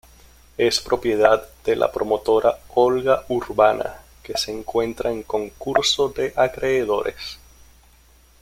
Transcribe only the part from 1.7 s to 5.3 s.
la promotora Olga Urbana, que se encuentra en